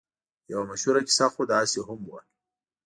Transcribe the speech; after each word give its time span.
یوه 0.51 0.65
مشهوره 0.69 1.01
کیسه 1.07 1.25
خو 1.33 1.41
داسې 1.53 1.79
هم 1.87 1.99
وه. 2.09 2.19